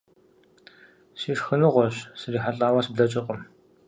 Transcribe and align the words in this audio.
-Си 1.19 1.31
шхыныгъуэщ: 1.37 1.95
срихьэлӏауэ 2.19 2.81
сыблэкӏыркъым. 2.85 3.39